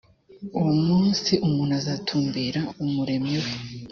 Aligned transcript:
uwo 0.57 0.73
munsi 0.87 1.31
umuntu 1.47 1.73
azatumb 1.79 2.33
ra 2.55 2.61
umuremyi 2.83 3.37
we 3.43 3.51